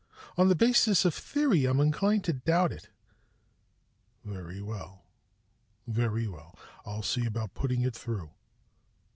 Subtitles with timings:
[0.35, 2.89] "On the basis of theory, I'm inclined to doubt it."
[4.25, 5.05] "Very well,
[5.85, 6.57] very well.
[6.83, 8.31] I'll see about putting it through.